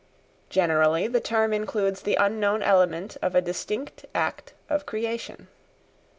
Generally 0.49 1.09
the 1.09 1.19
term 1.19 1.53
includes 1.53 2.01
the 2.01 2.15
unknown 2.15 2.63
element 2.63 3.17
of 3.21 3.35
a 3.35 3.39
distinct 3.41 4.03
act 4.15 4.53
of 4.67 4.87
creation. 4.87 5.47